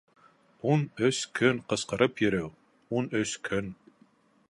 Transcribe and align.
Ун 0.75 0.85
өс 1.09 1.19
көн 1.41 1.61
ҡысҡырып 1.73 2.25
йөрөү, 2.25 2.51
ун 3.01 3.15
өс 3.25 3.39
көн... 3.51 3.73